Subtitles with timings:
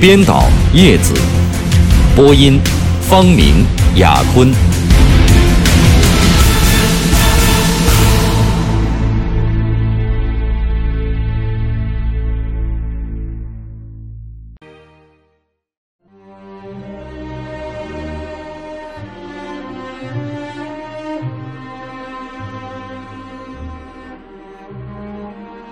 [0.00, 1.12] 编导叶子，
[2.14, 2.60] 播音
[3.00, 4.48] 方明、雅坤。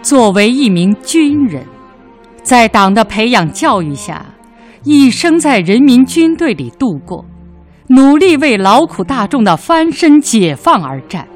[0.02, 1.75] 作为一名军人。
[2.46, 4.24] 在党的培养教育下，
[4.84, 7.24] 一生在人民军队里度过，
[7.88, 11.26] 努力为劳苦大众的翻身解放而战。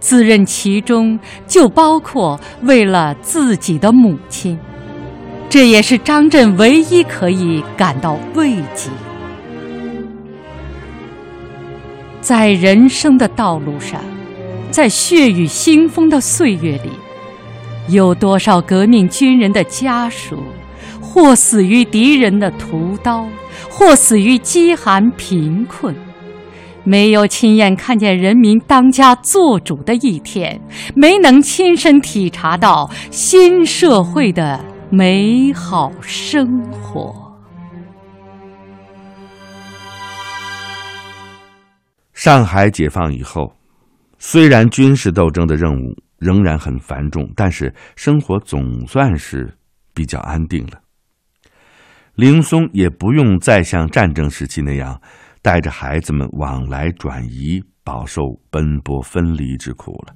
[0.00, 4.58] 自认其中就包括为了自己的母亲，
[5.50, 8.88] 这也是张震唯一可以感到慰藉。
[12.22, 14.00] 在人生的道路上，
[14.70, 16.92] 在血雨腥风的岁月里。
[17.88, 20.42] 有多少革命军人的家属，
[21.00, 23.26] 或死于敌人的屠刀，
[23.70, 25.94] 或死于饥寒贫困，
[26.84, 30.60] 没有亲眼看见人民当家作主的一天，
[30.94, 37.14] 没能亲身体察到新社会的美好生活。
[42.12, 43.52] 上海解放以后，
[44.18, 45.96] 虽然军事斗争的任务。
[46.18, 49.56] 仍然很繁重，但是生活总算是
[49.94, 50.80] 比较安定了。
[52.14, 55.00] 林松也不用再像战争时期那样
[55.40, 60.14] 带着孩子们往来转移，饱受奔波分离之苦了。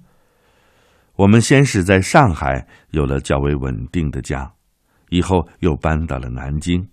[1.14, 4.52] 我们先是在上海有了较为稳定的家，
[5.10, 6.84] 以后又搬到了南京。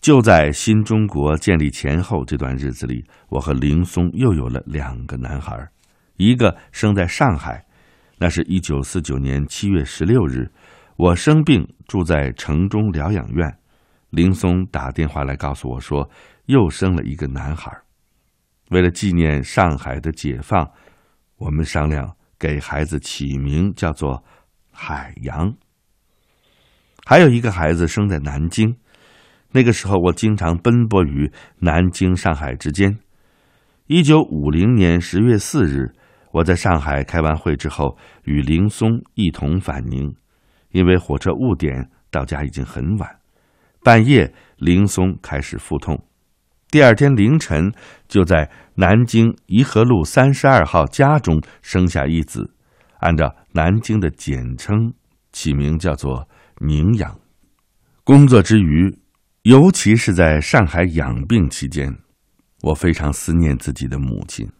[0.00, 5.68] 就在新中国建立前后这段日子里，我和林松又有了两个男孩，
[6.18, 7.64] 一个生在上海。
[8.18, 10.48] 那是一九四九年七月十六日，
[10.96, 13.58] 我生病住在城中疗养院，
[14.10, 16.08] 林松打电话来告诉我说，
[16.46, 17.76] 又生了一个男孩。
[18.70, 20.70] 为了纪念上海的解放，
[21.38, 24.22] 我们商量给孩子起名叫做
[24.70, 25.52] 海洋。
[27.04, 28.76] 还有一个孩子生在南京，
[29.50, 32.96] 那个时候我经常奔波于南京、上海之间。
[33.88, 35.96] 一九五零年十月四日。
[36.34, 40.12] 我在上海开完会之后，与林松一同返宁，
[40.72, 43.08] 因为火车误点，到家已经很晚。
[43.84, 46.04] 半夜，林松开始腹痛，
[46.72, 47.72] 第二天凌晨
[48.08, 52.52] 就在南京颐和路三十二号家中生下一子，
[52.98, 54.92] 按照南京的简称
[55.30, 56.28] 起名叫做
[56.58, 57.16] 宁养。
[58.02, 58.98] 工作之余，
[59.42, 61.96] 尤其是在上海养病期间，
[62.62, 64.50] 我非常思念自己的母亲。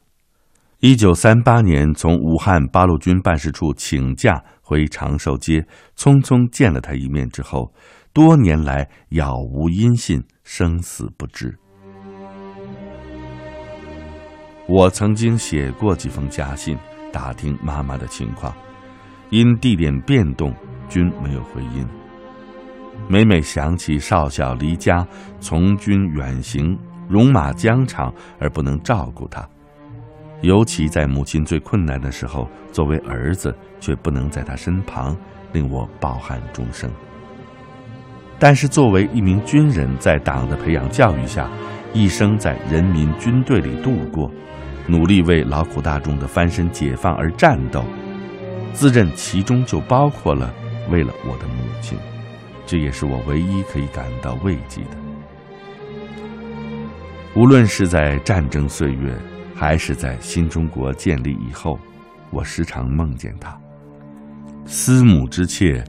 [0.80, 7.72] 一九三八年，从武汉八路军办事处请假回长寿街，匆匆见了他一面之后，
[8.12, 11.56] 多年来杳无音信，生死不知。
[14.68, 16.76] 我曾经写过几封家信，
[17.12, 18.54] 打听妈妈的情况，
[19.30, 20.54] 因地点变动，
[20.88, 21.86] 均没有回音。
[23.08, 25.06] 每每想起少小离家，
[25.40, 29.48] 从军远行，戎马疆场，而不能照顾他。
[30.40, 35.16] 尤其在母亲最困难的时候，作为儿子却不能在她身旁，
[35.52, 36.90] 令我抱憾终生。
[38.38, 41.48] 但是作为一名军人，在党的培养教育下，
[41.94, 44.30] 一生在人民军队里度过，
[44.86, 47.82] 努力为劳苦大众的翻身解放而战斗，
[48.74, 50.52] 自认其中就包括了
[50.90, 51.96] 为了我的母亲，
[52.66, 54.96] 这也是我唯一可以感到慰藉的。
[57.34, 59.16] 无论是在战争岁月。
[59.64, 61.78] 还是在新中国建立以后，
[62.28, 63.58] 我时常梦见他。
[64.66, 65.82] 思母之切，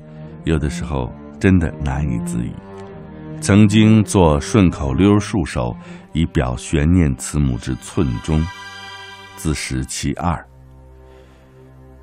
[0.45, 1.11] 有的时候
[1.41, 2.53] 真的难以自已。
[3.41, 5.75] 曾经做顺口溜数首，
[6.13, 8.41] 以表悬念慈母之寸衷。
[9.35, 10.41] 自十其二。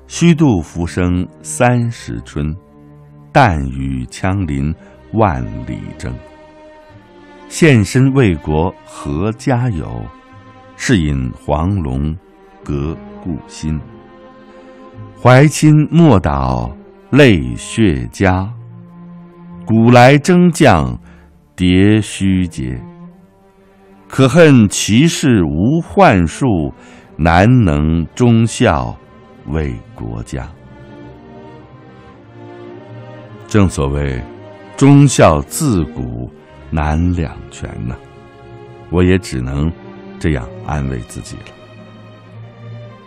[0.05, 2.55] 虚度浮生三十春，
[3.31, 4.71] 但与枪林
[5.13, 6.13] 万里征。
[7.49, 10.05] 献身为国何家有？
[10.85, 12.13] 是引黄龙
[12.61, 12.93] 隔
[13.23, 13.79] 故心，
[15.17, 16.75] 怀亲莫倒
[17.09, 18.51] 泪血家。
[19.65, 20.99] 古来征将
[21.55, 22.77] 迭须节。
[24.09, 26.73] 可恨其事无幻术，
[27.15, 28.93] 难能忠孝
[29.47, 30.45] 为国家。
[33.47, 34.21] 正所谓，
[34.75, 36.29] 忠孝自古
[36.69, 37.95] 难两全呐。
[38.89, 39.71] 我也只能
[40.23, 41.51] 这样安慰自己了。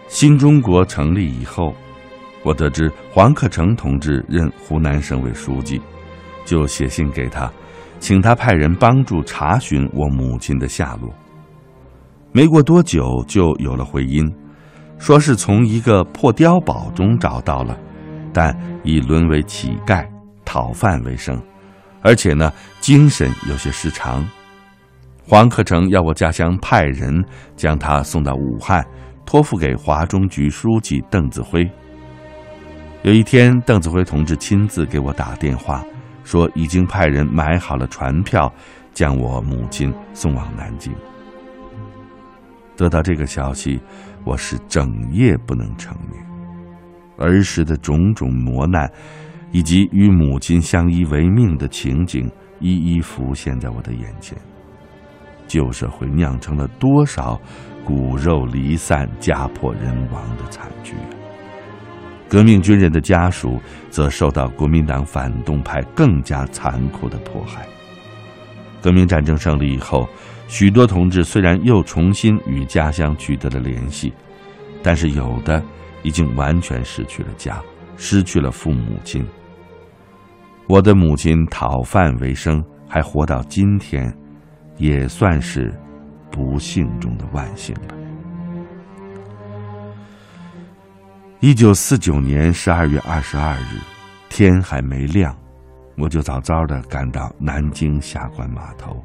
[0.06, 1.74] 新中国成立以后，
[2.42, 5.80] 我得知黄克诚同志任湖南省委书记，
[6.44, 7.50] 就写信给他，
[8.00, 11.10] 请他派人帮助查询我母亲的下落。
[12.32, 14.30] 没过多久，就有了回音，
[14.98, 17.74] 说是从一个破碉堡中找到了，
[18.30, 18.54] 但
[18.84, 20.06] 已沦为乞丐。
[20.44, 21.42] 讨饭为生，
[22.02, 24.22] 而且呢，精神有些失常。
[25.28, 27.12] 黄克诚要我家乡派人
[27.56, 28.86] 将他送到武汉，
[29.24, 31.68] 托付给华中局书记邓子恢。
[33.02, 35.84] 有一天，邓子恢同志亲自给我打电话，
[36.22, 38.52] 说已经派人买好了船票，
[38.94, 40.94] 将我母亲送往南京。
[42.76, 43.80] 得到这个消息，
[44.22, 46.24] 我是整夜不能成眠，
[47.18, 48.88] 儿时的种种磨难。
[49.52, 54.36] 以及与母亲相依为命的情景一一浮现在我的眼前。
[55.46, 57.40] 旧社会酿成了多少
[57.84, 61.14] 骨肉离散、家破人亡的惨剧啊！
[62.28, 67.66] 革命军人的家属则受到国民党反动派更加残酷的迫害。
[68.82, 70.08] 革命战争胜利以后，
[70.48, 74.12] 许多同志虽然又重新与家乡取得了联系，
[74.82, 75.62] 但是有的
[76.02, 77.60] 已经完全失去了家。
[77.98, 79.26] 失去了父母亲，
[80.66, 84.14] 我的母亲讨饭为生，还活到今天，
[84.76, 85.72] 也算是
[86.30, 87.94] 不幸中的万幸了。
[91.40, 93.80] 一九四九年十二月二十二日，
[94.28, 95.36] 天还没亮，
[95.96, 99.04] 我就早早的赶到南京下关码头，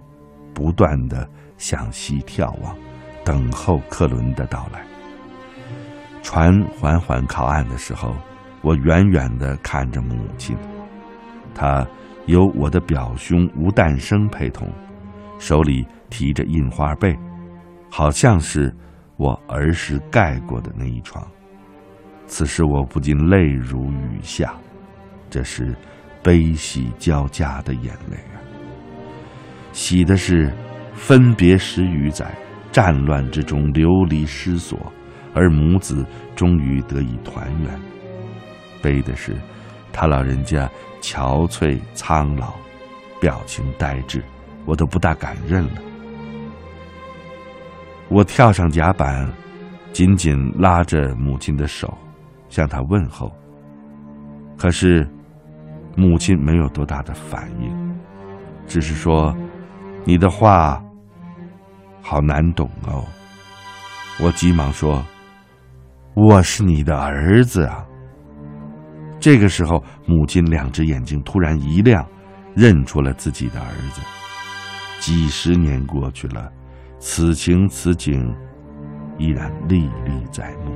[0.53, 1.27] 不断的
[1.57, 2.75] 向西眺望，
[3.23, 4.81] 等候客轮的到来。
[6.23, 8.15] 船缓缓靠岸的时候。
[8.63, 10.55] 我远远的看着母亲，
[11.55, 11.83] 她
[12.27, 14.69] 由我的表兄吴诞生陪同，
[15.41, 17.17] 手里提着印花被，
[17.89, 18.71] 好像是
[19.17, 21.27] 我儿时盖过的那一床。
[22.27, 24.53] 此时我不禁泪如雨下，
[25.31, 25.75] 这是
[26.21, 28.37] 悲喜交加的眼泪啊！
[29.73, 30.53] 喜的是
[30.93, 32.31] 分别十余载，
[32.71, 34.79] 战乱之中流离失所，
[35.33, 36.05] 而母子
[36.35, 37.79] 终于得以团圆。
[38.79, 39.35] 悲的是，
[39.91, 40.69] 他老人家
[41.01, 42.53] 憔悴苍老，
[43.19, 44.23] 表情呆滞，
[44.65, 45.81] 我都不大敢认了。
[48.09, 49.31] 我跳上甲板，
[49.93, 51.97] 紧紧拉着母亲的手，
[52.49, 53.31] 向她问候。
[54.57, 55.09] 可是，
[55.95, 57.99] 母亲没有多大的反应，
[58.67, 59.35] 只是说
[60.05, 60.83] ：“你的话
[62.01, 63.03] 好难懂哦。”
[64.21, 65.03] 我急忙说
[66.13, 67.85] ：“我是你的儿子啊。”
[69.19, 72.05] 这个时候，母亲两只眼睛突然一亮，
[72.55, 74.01] 认出了自己的儿子。
[75.01, 76.53] 几十年过去了，
[76.99, 78.23] 此情此景
[79.17, 80.71] 依然历历在目。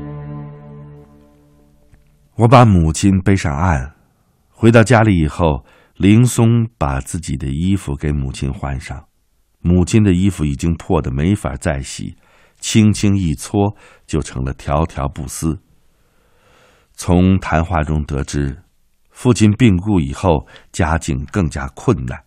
[2.35, 3.93] 我把母亲背上岸，
[4.49, 5.63] 回到家里以后，
[5.97, 9.05] 林松把自己的衣服给母亲换上。
[9.61, 12.17] 母亲的衣服已经破得没法再洗，
[12.59, 13.77] 轻轻一搓
[14.07, 15.61] 就成了条条布丝。
[16.93, 18.63] 从谈话中得知，
[19.11, 22.24] 父亲病故以后，家境更加困难。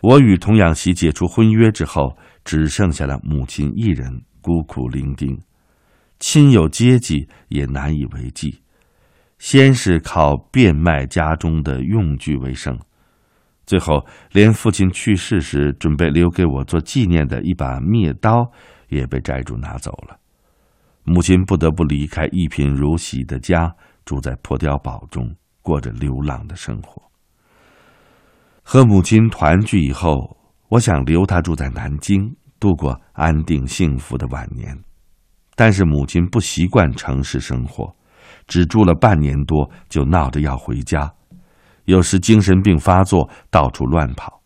[0.00, 5.38] 我与童养媳解除婚约之后，只剩下了母亲一人孤苦伶仃，
[6.18, 8.62] 亲友接济也难以为继。
[9.38, 12.78] 先是靠变卖家中的用具为生，
[13.66, 18.50] 最后连父亲去世时准备留给我做纪念的一把灭刀
[18.88, 20.18] 也被债主拿走了。
[21.04, 23.74] 母亲不得不离开一贫如洗的家。
[24.04, 27.07] 住在破碉堡中，过着流浪的生活。
[28.70, 30.36] 和母亲团聚以后，
[30.68, 34.78] 我想留她住在南京，度过安定幸福的晚年。
[35.56, 37.90] 但是母亲不习惯城市生活，
[38.46, 41.10] 只住了半年多，就闹着要回家。
[41.86, 44.38] 有时精神病发作，到处乱跑。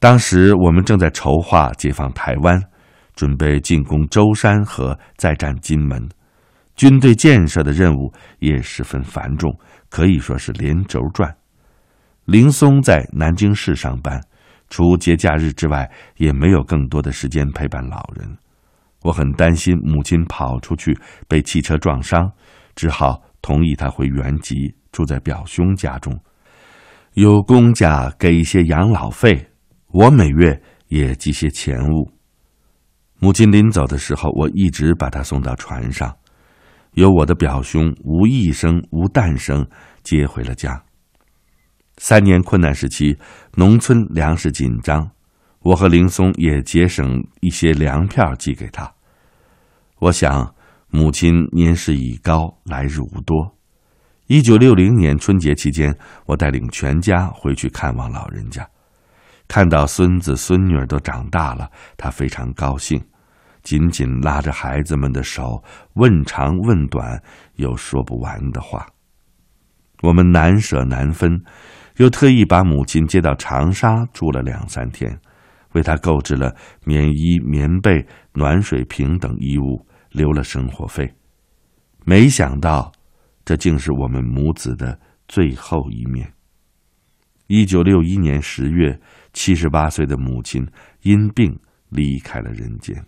[0.00, 2.60] 当时我们正在筹划解放台湾，
[3.14, 6.08] 准备进攻舟山和再战金门。
[6.74, 9.56] 军队建设的任务也十分繁重，
[9.88, 11.32] 可以说是连轴转。
[12.32, 14.18] 林松在南京市上班，
[14.70, 18.26] 除节假日之外，也没有更多的时间陪伴老人。
[19.02, 20.98] 我很担心母亲跑出去
[21.28, 22.32] 被汽车撞伤，
[22.74, 26.18] 只好同意他回原籍，住在表兄家中，
[27.12, 29.50] 有公家给一些养老费，
[29.88, 30.58] 我每月
[30.88, 32.10] 也寄些钱物。
[33.18, 36.16] 母亲临走的时候，我一直把她送到船上，
[36.94, 39.68] 由我的表兄吴义生、吴诞生
[40.02, 40.82] 接回了家。
[41.98, 43.16] 三年困难时期，
[43.54, 45.10] 农村粮食紧张，
[45.60, 48.92] 我和林松也节省一些粮票寄给他。
[49.98, 50.54] 我想，
[50.88, 53.56] 母亲年事已高，来日无多。
[54.26, 55.96] 一九六零年春节期间，
[56.26, 58.66] 我带领全家回去看望老人家，
[59.46, 63.00] 看到孙子孙女都长大了，他非常高兴。
[63.62, 65.62] 紧紧拉着孩子们的手，
[65.94, 67.22] 问长问短，
[67.54, 68.84] 有说不完的话。
[70.02, 71.40] 我们难舍难分，
[71.96, 75.18] 又特意把母亲接到长沙住了两三天，
[75.72, 81.12] 为她购置了棉衣、棉被、暖水瓶等衣物，留了生活费。
[82.04, 82.90] 没想到，
[83.44, 86.32] 这竟是我们母子的最后一面。
[87.46, 88.98] 一九六一年十月，
[89.32, 90.66] 七十八岁的母亲
[91.02, 91.58] 因病
[91.90, 93.04] 离开了人间。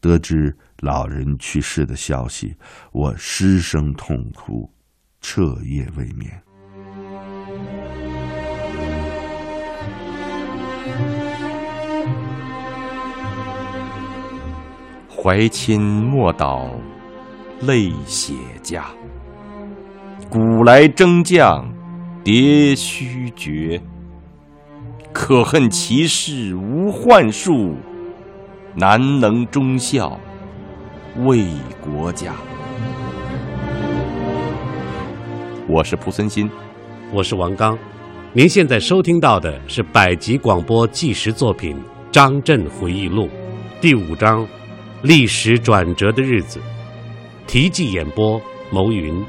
[0.00, 2.54] 得知老人去世的消息，
[2.92, 4.70] 我失声痛哭，
[5.20, 6.42] 彻夜未眠。
[15.08, 16.70] 怀亲莫道
[17.60, 18.86] 泪血家，
[20.30, 21.70] 古来征将
[22.24, 23.80] 迭须绝。
[25.12, 27.74] 可恨其事无幻术。
[28.76, 30.18] 难能忠孝
[31.24, 31.44] 为
[31.80, 32.32] 国家。
[35.68, 36.48] 我是蒲森新，
[37.12, 37.76] 我是王刚。
[38.32, 41.76] 您现在收听到的是百集广播纪实作品
[42.12, 43.26] 《张震回忆录》
[43.80, 44.44] 第五章
[45.02, 46.60] 《历史转折的日子》，
[47.50, 48.40] 题记演播：
[48.70, 49.24] 牟云，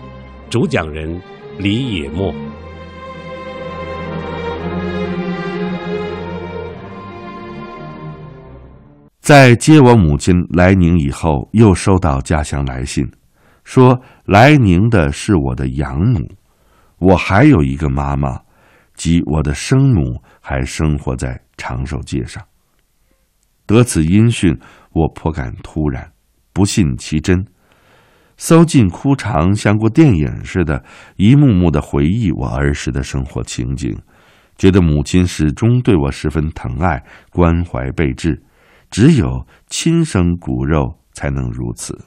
[0.47, 1.19] 主讲人
[1.57, 2.31] 李野墨。
[9.19, 13.09] 在接我母亲来宁以后，又收到家乡来信，
[13.63, 16.19] 说来宁的是我的养母，
[17.01, 18.39] 我还有一个妈妈，
[18.93, 22.43] 即我的生母，还生活在长寿街上。
[23.65, 24.55] 得此音讯，
[24.91, 26.12] 我颇感突然，
[26.53, 27.43] 不信其真，
[28.38, 30.84] 搜尽枯肠，像过电影似的，
[31.15, 33.98] 一幕幕的回忆我儿时的生活情景，
[34.55, 38.43] 觉得母亲始终对我十分疼爱、关怀备至。
[38.91, 41.98] 只有亲生骨肉才能如此。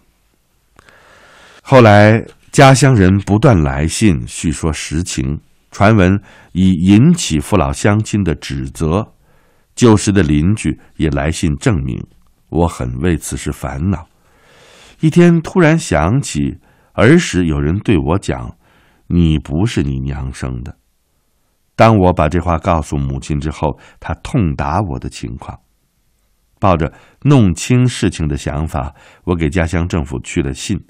[1.62, 5.40] 后来家乡人不断来信叙说实情，
[5.72, 6.16] 传闻
[6.52, 9.12] 已引起父老乡亲的指责，
[9.74, 12.00] 旧时的邻居也来信证明，
[12.50, 14.06] 我很为此事烦恼。
[15.00, 16.56] 一天突然想起
[16.92, 18.56] 儿时有人对我讲
[19.10, 20.76] ：“你不是你娘生的。”
[21.74, 25.58] 当我把这话告诉母亲之后，她痛打我的情况。
[26.60, 26.92] 抱着
[27.22, 28.94] 弄清事情的想法，
[29.24, 30.80] 我给家乡政府去了信，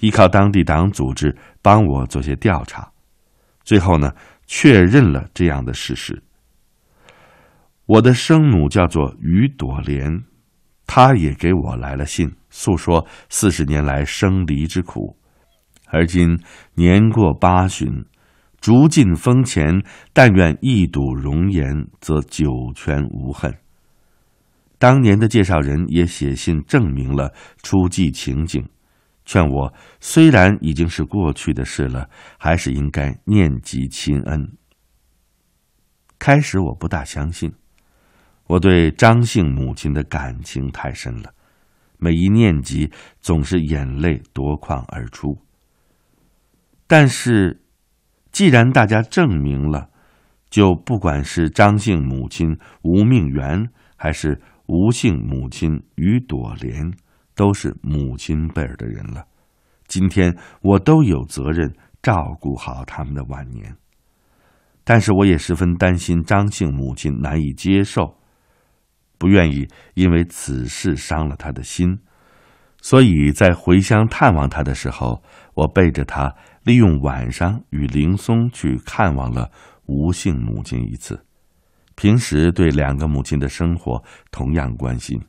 [0.00, 2.90] 依靠当地党组织帮我做些调查，
[3.64, 4.12] 最后呢，
[4.46, 6.22] 确认了这样的事实。
[7.86, 10.22] 我的生母叫做于朵莲，
[10.86, 15.16] 她也给我来了信，诉说四十年来生离之苦，
[15.86, 16.38] 而今
[16.74, 18.04] 年过八旬，
[18.60, 23.54] 逐尽风前，但愿一睹容颜，则九泉无恨。
[24.78, 28.64] 当年的介绍人也写信证明了出际情景，
[29.28, 32.08] 劝我虽然已经是过去的事了，
[32.38, 34.56] 还是应该念及亲恩。
[36.18, 37.52] 开始我不大相信，
[38.46, 41.34] 我对张姓母亲的感情太深了，
[41.98, 45.36] 每一念及总是眼泪夺眶而出。
[46.86, 47.60] 但是，
[48.32, 49.90] 既然大家证明了，
[50.48, 54.40] 就不管是张姓母亲吴命元，还是。
[54.70, 56.92] 吴姓母亲于朵莲
[57.38, 59.24] 都是母亲辈儿的人了，
[59.86, 63.76] 今天我都有责任照顾好他们的晚年。
[64.82, 68.18] 但是我也十分担心张姓母亲难以接受，
[69.18, 72.00] 不愿意因为此事伤了他的心，
[72.82, 75.22] 所以在回乡探望他的时候，
[75.54, 79.48] 我背着他，利用晚上与林松去看望了
[79.86, 81.24] 吴姓母亲一次。
[81.94, 84.02] 平时对两个母亲的生活
[84.32, 85.20] 同样关心。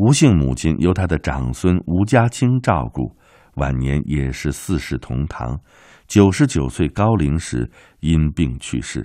[0.00, 3.14] 吴姓母亲由她的长孙吴家清照顾，
[3.56, 5.60] 晚年也是四世同堂，
[6.06, 9.04] 九十九岁高龄时因病去世。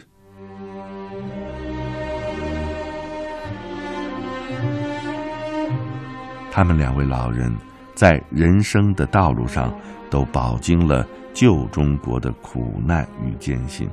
[6.49, 7.53] 他们两位老人
[7.93, 9.77] 在人生的道路上
[10.09, 13.89] 都饱经了旧中国的苦难与艰辛。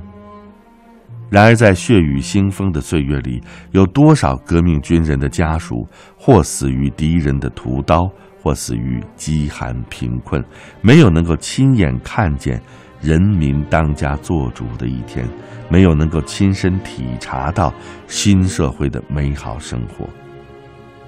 [1.32, 8.06] 然而，在血雨腥风的岁月里，有多少革命军人的家属，或死于敌人的屠刀，
[8.42, 10.44] 或死于饥寒贫困，
[10.82, 12.60] 没有能够亲眼看见
[13.00, 15.26] 人民当家作主的一天，
[15.70, 17.72] 没有能够亲身体察到
[18.06, 20.06] 新社会的美好生活。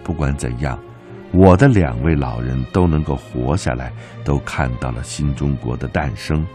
[0.02, 0.78] 不管怎样，
[1.32, 3.92] 我的两位老人都能够活下来，
[4.24, 6.46] 都看到了新中国的诞生。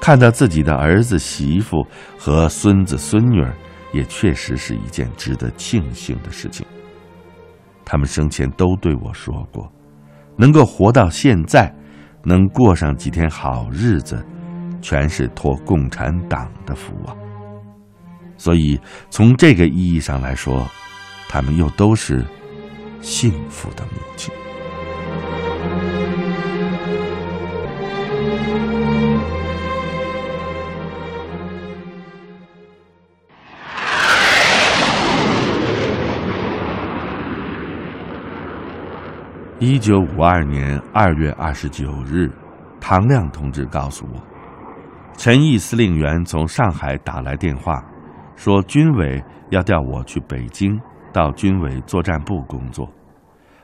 [0.00, 1.84] 看到自己的儿子、媳妇
[2.18, 3.52] 和孙子、孙女儿，
[3.92, 6.66] 也确实是一件值得庆幸的事情。
[7.84, 9.70] 他们生前都对我说过，
[10.36, 11.74] 能够活到现在，
[12.22, 14.24] 能过上几天好日子，
[14.82, 17.14] 全是托共产党的福啊。
[18.36, 20.68] 所以，从这个意义上来说，
[21.28, 22.24] 他们又都是
[23.00, 24.32] 幸福的母亲。
[39.58, 42.30] 一九五二年二月二十九日，
[42.78, 44.22] 唐亮同志告诉我，
[45.16, 47.82] 陈毅司令员从上海打来电话，
[48.36, 50.78] 说军委要调我去北京，
[51.10, 52.86] 到军委作战部工作。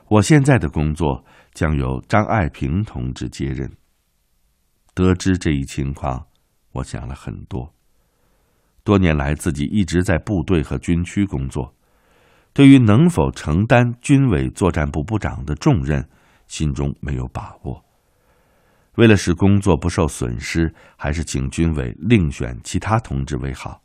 [0.07, 1.23] 我现在的工作
[1.53, 3.71] 将由张爱萍同志接任。
[4.95, 6.25] 得知这一情况，
[6.71, 7.71] 我想了很多。
[8.83, 11.71] 多年来，自己一直在部队和军区工作。
[12.53, 16.07] 对于能否承担军委作战部部长的重任，
[16.45, 17.83] 心中没有把握。
[18.95, 23.81] 为了使工作不受损失，还是请军委另选其他同志为好。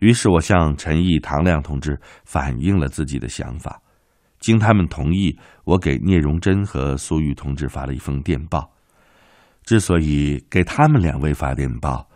[0.00, 3.80] 于是我向陈毅、唐亮同志反映了自己的想法，
[4.40, 8.72] 经他们同意，我给聂荣臻和苏玉同志发了一封电报。
[9.62, 12.08] 之所以给他们两位发电报，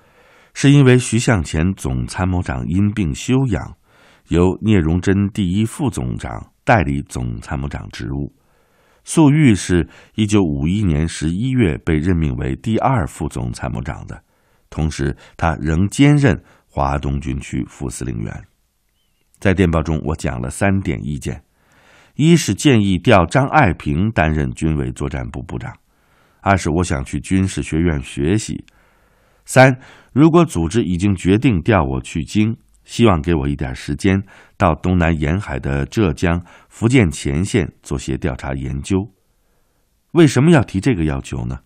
[0.55, 3.77] 是因为徐向前总参谋长因病休养。
[4.33, 8.35] 由聂荣臻第一副总长代理总参谋长职务，
[9.05, 14.25] 粟裕是一九五一年十一月被任命为第二副总参谋长的，
[14.71, 18.33] 同时他仍兼任华东军区副司令员。
[19.39, 21.45] 在电报中，我讲了三点意见：
[22.15, 25.71] 一是建议调张爱萍担任军委作战部部长；
[26.41, 28.65] 二是我想去军事学院学习；
[29.45, 29.79] 三，
[30.15, 32.57] 如果组织已经决定调我去京。
[32.85, 34.23] 希望给我一点时间，
[34.57, 39.11] 到东南沿海的浙江、福建前线做些调查研究。
[40.13, 41.61] 为什么要提这个要求呢？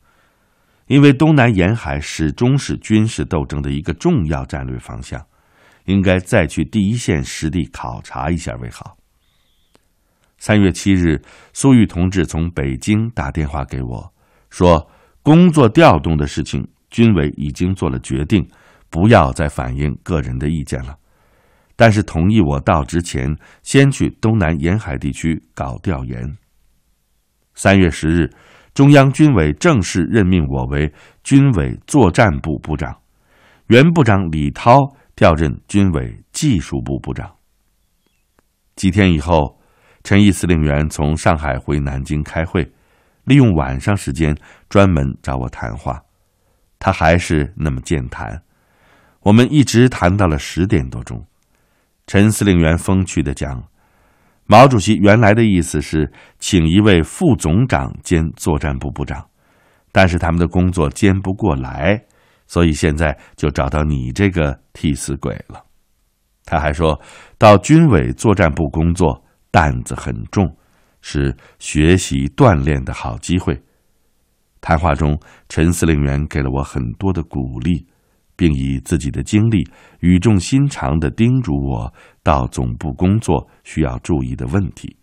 [0.86, 5.26] 因为东南沿海始终是军事斗争的一个重要战略方向，
[5.86, 8.96] 应该再去第一线实地考察一下为好。
[10.38, 11.20] 三月七日，
[11.52, 14.12] 苏玉同志从北京打电话给我，
[14.48, 14.88] 说
[15.22, 18.48] 工作调动的事情，军委已经做了决定，
[18.88, 20.96] 不要再反映个人的意见了。
[21.76, 26.36] 但是同意我到之前先去东南沿海地区搞调研。
[27.54, 28.30] 三月十日，
[28.74, 32.96] 中央军委正式任命我为军委作战部部长，
[33.68, 34.78] 原部长李涛
[35.14, 37.30] 调任军委技术部部长。
[38.74, 39.58] 几天以后，
[40.02, 42.70] 陈毅司令员从上海回南京开会，
[43.24, 44.36] 利用晚上时间
[44.68, 46.02] 专门找我谈话，
[46.78, 48.42] 他还是那么健谈，
[49.20, 51.26] 我们一直谈到了十点多钟。
[52.06, 53.64] 陈司令员风趣的讲
[54.46, 59.28] ：“毛主席原来的意思是请一位副总长兼作战部部长，
[59.90, 62.00] 但是他们的工作兼不过来，
[62.46, 65.64] 所以现在就找到你这个替死鬼了。”
[66.46, 67.00] 他还说
[67.38, 70.56] 到军委作战部工作担子很重，
[71.00, 73.60] 是学习锻炼的好机会。
[74.60, 77.84] 谈话中，陈司令员给了我很多的鼓励。
[78.36, 79.66] 并以自己的经历
[80.00, 84.96] 语重心长地叮嘱我到总部工作需要注意的问题。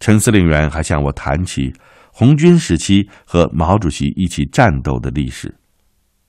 [0.00, 1.72] 陈司令员还向我谈起
[2.12, 5.54] 红军时期和毛主席一起战斗的历史。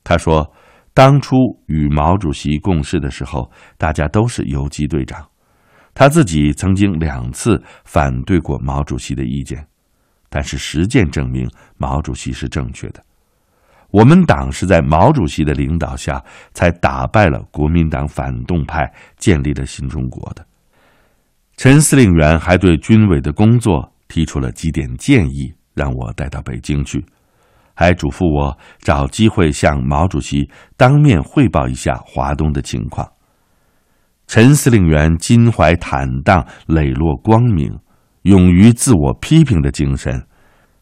[0.03, 0.53] 他说，
[0.93, 5.27] 当初与毛主席共事的时候，大家都是游击队长。
[5.95, 9.65] 他自己曾经两次反对过毛主席的意见，
[10.29, 13.03] 但是实践证明毛主席是正确的。
[13.93, 16.19] 我们党是在毛主席的领导下
[16.51, 20.43] 才打败了国民党反动派，建立了新中国的。
[21.57, 27.05] 陈司令员还对军委的工作提出了几点建议，让我带到北京去，
[27.75, 33.07] 还嘱咐我找机会向毛主席当面汇报一下华东的情况。
[34.25, 37.77] 陈司令员襟怀坦荡、磊落光明、
[38.23, 40.25] 勇于自我批评的精神，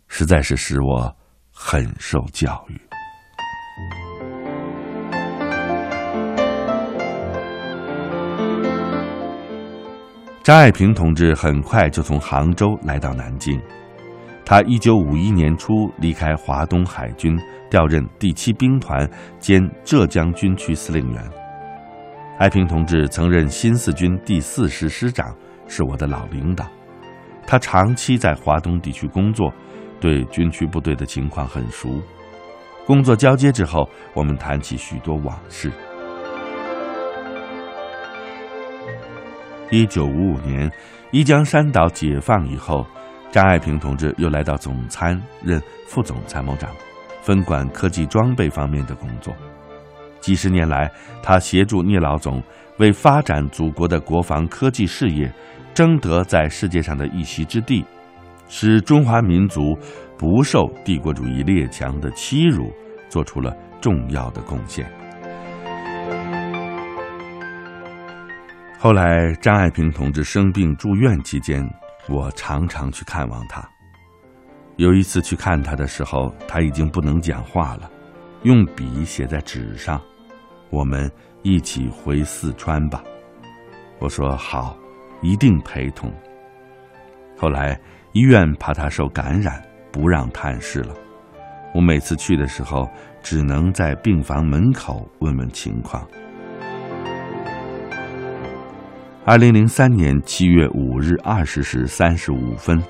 [0.07, 1.13] 实在是使我
[1.51, 2.90] 很受教育。
[10.43, 13.61] 张爱萍同志很快就从杭州来到南京。
[14.43, 21.23] 他一九五一年初离开华东海军，调任第七兵团兼浙江军区司令员。
[22.39, 25.31] 爱萍同志曾任新四军第四师师长，
[25.67, 26.65] 是我的老领导。
[27.45, 29.53] 他长期在华东地区工作，
[29.99, 32.01] 对军区部队的情况很熟。
[32.83, 35.71] 工作交接之后，我们谈起许多往事。
[39.71, 40.69] 一九五五年，
[41.11, 42.85] 一江山岛解放以后，
[43.31, 46.69] 张爱萍同志又来到总参任副总参谋长，
[47.21, 49.33] 分管科技装备方面的工作。
[50.19, 50.91] 几十年来，
[51.23, 52.43] 他协助聂老总
[52.79, 55.31] 为发展祖国的国防科技事业，
[55.73, 57.85] 争得在世界上的一席之地，
[58.49, 59.73] 使中华民族
[60.17, 62.69] 不受帝国主义列强的欺辱，
[63.07, 64.85] 做出了重要的贡献。
[68.83, 71.63] 后来，张爱萍同志生病住院期间，
[72.09, 73.63] 我常常去看望他。
[74.77, 77.87] 有一次去看他的时候，他已经不能讲话了，
[78.41, 80.01] 用笔写在纸上
[80.71, 81.09] ：“我们
[81.43, 83.03] 一起回四川吧。”
[84.01, 84.75] 我说：“好，
[85.21, 86.11] 一定陪同。”
[87.37, 87.79] 后来
[88.13, 90.95] 医院怕他受感染，不让探视了。
[91.75, 92.89] 我每次去的时候，
[93.21, 96.03] 只能在病房门口问问情况。
[99.23, 102.83] 二零零三年七月五日二十时三十五分，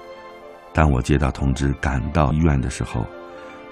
[0.74, 3.06] 当我接到通知赶到医院的时候，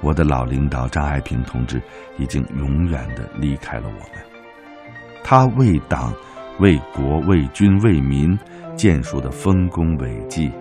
[0.02, 1.82] 我的老领导张爱萍同志
[2.18, 4.26] 已经永远的离开了我们。
[5.24, 6.14] 他为党、
[6.60, 8.38] 为国、为军、为民
[8.76, 10.52] 建树的丰功伟绩，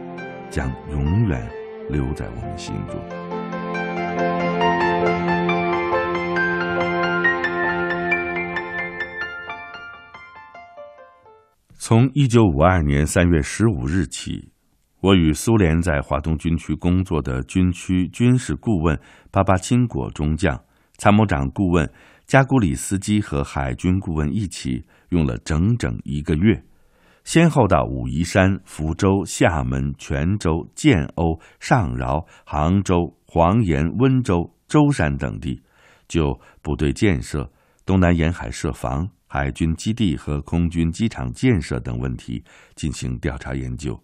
[0.49, 1.45] 将永远
[1.91, 4.68] 留在我们心中。
[11.89, 14.53] 从一九五二年三月十五日起，
[15.01, 20.63] 我与苏联在华东军区工作的军区军事顾问巴巴钦果中将、
[20.99, 21.91] 参谋长顾问
[22.27, 26.63] 加古里斯基和海军顾问一起，用了整整一个月，
[27.25, 35.63] 先后到武夷山、福州、厦门、泉州、建瓯、上饶、杭州、黄岩、温州、舟山等地，
[36.07, 37.51] 就部队建设、
[37.87, 39.09] 东南沿海设防。
[39.29, 42.43] 海军基地和空军机场建设等问题
[42.75, 43.99] 进行调查研究。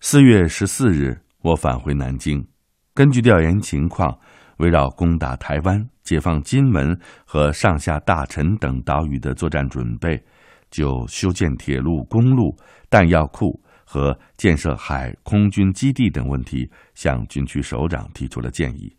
[0.00, 2.46] 四月十四日，我返回南京，
[2.92, 4.18] 根据调研情况，
[4.58, 10.20] 围绕攻打台湾、解放金门和上下大陈等岛屿的作战准备，
[10.68, 12.56] 就修建铁路、公路、
[12.90, 18.92] 弹药库和建设海空军基地等问题，向军区首长提出了建议。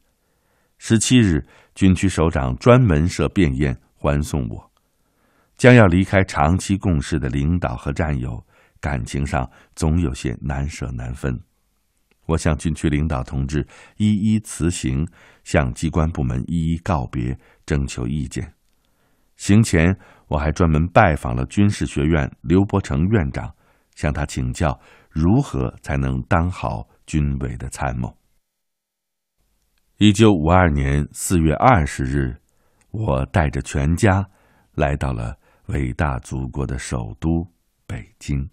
[0.77, 4.68] 十七日，军区首长专门设便宴欢送我。
[5.60, 8.41] 将要离开长期共事的领导和战友，
[8.80, 11.38] 感情上总有些难舍难分。
[12.28, 13.67] 我向军区领导同志
[13.98, 15.06] 一一辞行，
[15.43, 18.54] 向机关部门一一告别，征求意见。
[19.36, 19.93] 行前，
[20.30, 23.54] 我还专门拜访了军事学院刘伯承院长，
[23.95, 28.15] 向他请教如何才能当好军委的参谋。
[29.98, 32.38] 一九五二年四月二十日，
[32.91, 34.26] 我带着全家
[34.76, 35.38] 来到了。
[35.69, 37.45] 伟大祖国的首都
[37.86, 38.49] 北京。